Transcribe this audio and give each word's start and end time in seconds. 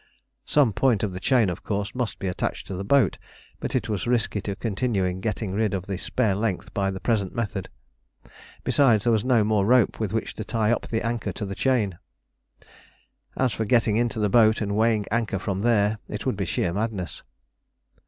Some 0.47 0.73
point 0.73 1.03
of 1.03 1.13
the 1.13 1.19
chain, 1.19 1.47
of 1.51 1.63
course, 1.63 1.93
must 1.93 2.17
be 2.17 2.25
attached 2.25 2.65
to 2.65 2.73
the 2.73 2.83
boat, 2.83 3.19
but 3.59 3.75
it 3.75 3.87
was 3.87 4.07
risky 4.07 4.41
to 4.41 4.55
continue 4.55 5.13
getting 5.13 5.51
rid 5.51 5.75
of 5.75 5.85
the 5.85 5.99
spare 5.99 6.33
length 6.33 6.73
by 6.73 6.89
the 6.89 6.99
present 6.99 7.35
method. 7.35 7.69
Besides, 8.63 9.03
there 9.03 9.13
was 9.13 9.23
no 9.23 9.43
more 9.43 9.63
rope 9.63 9.99
with 9.99 10.11
which 10.11 10.33
to 10.37 10.43
tie 10.43 10.71
up 10.71 10.87
the 10.87 11.05
anchor 11.05 11.31
to 11.33 11.45
the 11.45 11.53
chain. 11.53 11.99
As 13.37 13.53
for 13.53 13.63
getting 13.65 13.95
into 13.95 14.17
the 14.17 14.27
boat 14.27 14.59
and 14.59 14.75
weighing 14.75 15.05
anchor 15.11 15.37
from 15.37 15.59
there, 15.59 15.99
it 16.09 16.25
would 16.25 16.35
be 16.35 16.45
sheer 16.45 16.73
madness. 16.73 17.21